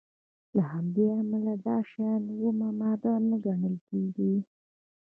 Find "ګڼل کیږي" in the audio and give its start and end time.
3.45-4.33